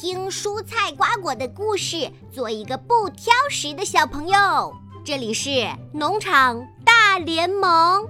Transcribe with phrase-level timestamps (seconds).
[0.00, 4.74] 听蔬菜瓜果的故事，做一个不挑食的小朋友。
[5.04, 8.04] 这里是农场大联盟。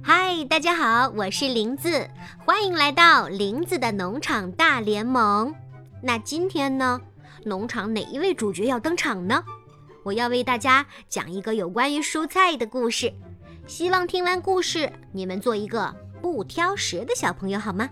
[0.00, 2.08] 嗨，大家好，我是林子，
[2.46, 5.52] 欢迎来到林子的农场大联盟。
[6.00, 7.00] 那今天呢，
[7.44, 9.42] 农场哪一位主角要登场呢？
[10.04, 13.12] 我要为大家讲一个有关于蔬菜的故事。
[13.66, 15.92] 希望听完故事，你们做一个
[16.22, 17.90] 不挑食的小朋友，好吗？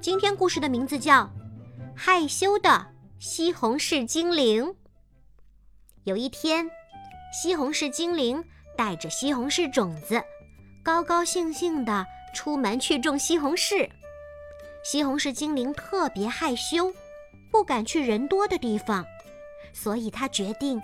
[0.00, 1.24] 今天故事的名字叫
[1.96, 2.86] 《害羞的
[3.18, 4.64] 西红柿精灵》。
[6.04, 6.70] 有一天，
[7.32, 8.42] 西红柿精灵
[8.76, 10.22] 带着西红柿种子，
[10.84, 13.90] 高高兴兴地出门去种西红柿。
[14.84, 16.94] 西红柿精灵特别害羞，
[17.50, 19.04] 不敢去人多的地方，
[19.74, 20.80] 所以他决定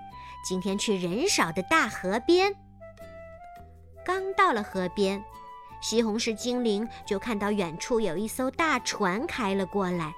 [0.46, 2.52] 今天去人少的大河边。
[4.04, 5.24] 刚到了河边，
[5.80, 10.12] 西红柿精灵就看到远处有一艘大船开了过来，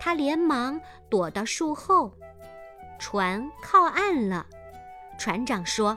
[0.00, 0.80] 他连忙
[1.10, 2.12] 躲到树后。
[2.98, 4.44] 船靠岸了，
[5.18, 5.96] 船长说：“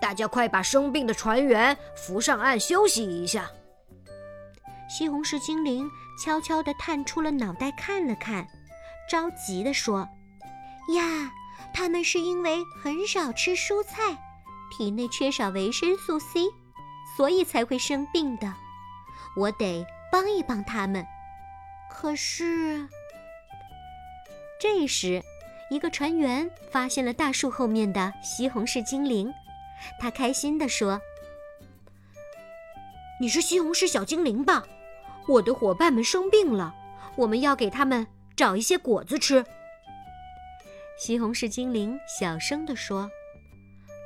[0.00, 3.50] 大家快把生病的船员扶上岸休息一下。”
[4.88, 5.90] 西红柿精灵
[6.24, 8.46] 悄悄地探出了脑袋看了看，
[9.10, 10.08] 着急地说
[10.94, 11.30] ：“呀，
[11.74, 14.16] 他们是因为很少吃蔬菜。”
[14.76, 16.46] 体内缺少维生素 C，
[17.20, 18.50] 所以才会生病的。
[19.36, 21.06] 我得帮一帮他们。
[21.90, 22.88] 可是，
[24.58, 25.22] 这时，
[25.68, 29.30] 一个船员发现了大树后面的西红柿精灵，
[29.98, 30.98] 他开心地说
[33.20, 34.64] ：“你是西红柿小精灵吧？
[35.28, 36.74] 我的伙伴们生病了，
[37.16, 39.44] 我们要给他们找一些果子吃。”
[40.98, 43.10] 西红柿精灵小声地说。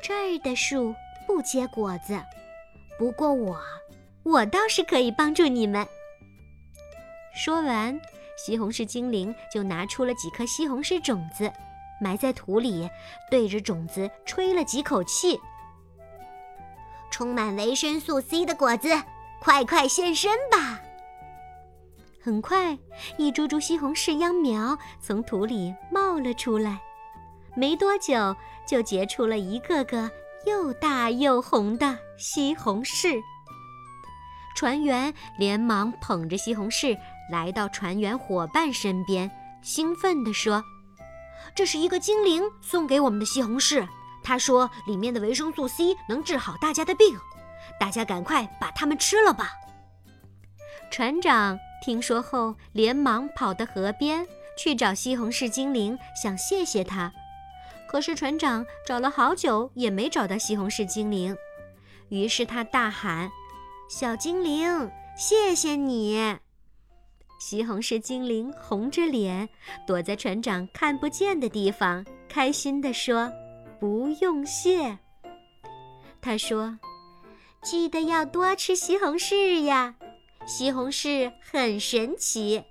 [0.03, 0.93] 这儿的树
[1.29, 2.21] 不结果子，
[2.99, 3.61] 不过我，
[4.23, 5.87] 我倒是可以帮助你们。
[7.35, 8.01] 说完，
[8.37, 11.53] 西红柿精灵就拿出了几颗西红柿种子，
[12.01, 12.89] 埋在土里，
[13.31, 15.41] 对着种子吹了几口气。
[17.11, 18.89] 充满维生素 C 的果子，
[19.41, 20.81] 快快现身吧！
[22.23, 22.79] 很快，
[23.19, 26.81] 一株株西红柿秧苗从土里冒了出来。
[27.55, 28.35] 没多久，
[28.67, 30.11] 就结出了一个个
[30.47, 33.21] 又大又红的西红柿。
[34.57, 36.97] 船员连忙捧着西红柿
[37.31, 39.31] 来到船员伙伴身边，
[39.63, 40.63] 兴奋地说
[41.57, 43.87] ：“这是一个精灵送给我们的西红柿，
[44.23, 47.19] 他说里面的维生素 C 能治好大家的病，
[47.81, 49.51] 大家赶快把它们吃了吧。”
[50.91, 54.25] 船长听说后，连忙跑到河边
[54.57, 57.13] 去找西红柿精灵，想谢谢他。
[57.95, 61.37] 可是船长找了好久也没找到西红柿精灵，
[62.09, 63.31] 于是他大喊
[63.89, 66.37] ：“小精灵，谢谢你！”
[67.39, 69.49] 西红柿精灵红着脸
[69.87, 73.33] 躲在船长看不见的地方，开心地说
[73.79, 74.99] ：“不用谢。”
[76.21, 76.77] 他说
[77.63, 79.95] ：“记得要多吃西红柿呀，
[80.49, 82.65] 西红柿很神奇，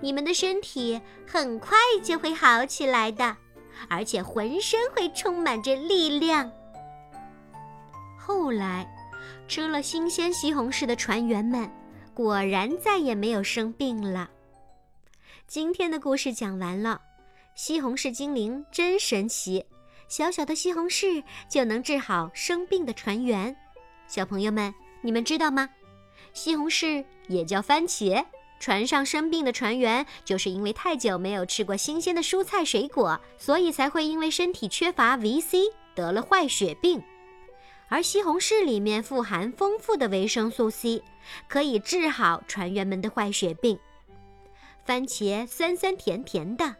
[0.00, 3.36] 你们的身体很快就会好起来的。”
[3.88, 6.50] 而且浑身会充满着力量。
[8.18, 8.86] 后来，
[9.46, 11.70] 吃了新鲜西红柿的船员们，
[12.14, 14.30] 果然再也没有生病了。
[15.46, 17.00] 今天的故事讲完了，
[17.54, 19.66] 西红柿精灵真神奇，
[20.08, 23.54] 小小的西红柿就能治好生病的船员。
[24.06, 25.68] 小朋友们，你们知道吗？
[26.32, 28.24] 西红柿也叫番茄。
[28.58, 37.02] 船上生病的船员，就是因为太久没有吃过新鲜的蔬菜水果，所以才会因为身体缺乏维 C 得了坏血病。
[37.88, 41.02] 而西红柿里面富含丰富的维生素 C，
[41.46, 43.78] 可以治好船员们的坏血病。
[44.84, 46.76] 番茄酸酸甜甜的，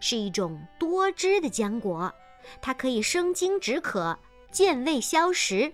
[0.00, 2.12] 是一种多汁的浆果，
[2.60, 4.18] 它可以生津止渴、
[4.50, 5.72] 健胃消食。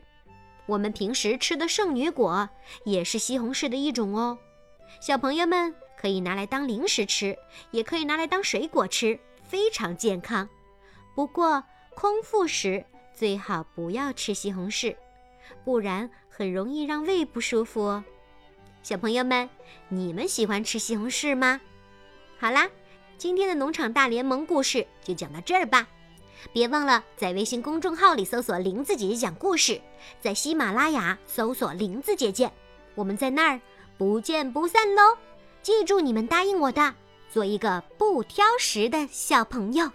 [0.67, 2.49] 我们平时吃的圣女果
[2.85, 4.39] 也是西红柿的一种哦。
[5.01, 7.37] 小朋友们可以拿来当零食吃，
[7.71, 10.49] 也可以拿来当水果吃，非常健康。
[11.15, 11.63] 不过
[11.95, 14.97] 空腹时最好不要吃西红柿，
[15.65, 18.05] 不然很容易让胃不舒服哦。
[18.83, 19.49] 小朋友们，
[19.89, 21.61] 你们喜欢吃西红柿吗？
[22.39, 22.69] 好啦，
[23.17, 25.87] 今天的农场大联盟故事就讲到这儿吧。
[26.53, 29.81] 别忘了在微信公众号里搜索“林子姐姐讲故事”，
[30.21, 32.51] 在喜马拉雅搜索“林子姐姐”，
[32.95, 33.61] 我们在那儿。
[33.97, 35.17] 不见不散喽！
[35.63, 36.95] 记住你们答应我的，
[37.31, 39.91] 做一个不挑食的小朋友。